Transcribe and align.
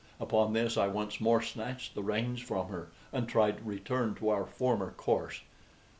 Upon 0.19 0.53
this 0.53 0.77
I 0.77 0.87
once 0.87 1.21
more 1.21 1.43
snatched 1.43 1.93
the 1.93 2.01
reins 2.01 2.41
from 2.41 2.69
her, 2.69 2.89
and 3.13 3.29
tried 3.29 3.59
to 3.59 3.63
return 3.63 4.15
to 4.15 4.29
our 4.29 4.47
former 4.47 4.89
course. 4.89 5.41